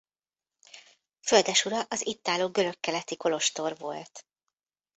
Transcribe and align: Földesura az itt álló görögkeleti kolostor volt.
Földesura 1.21 1.81
az 1.81 2.05
itt 2.05 2.27
álló 2.27 2.49
görögkeleti 2.49 3.17
kolostor 3.17 3.77
volt. 3.77 4.25